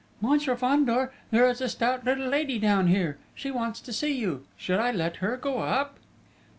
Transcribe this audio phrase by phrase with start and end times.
[0.19, 1.13] "Monsieur Fandor!
[1.29, 3.19] There is a stout little lady down here!
[3.35, 4.45] She wants to see you!
[4.57, 5.99] Should I let her go up?"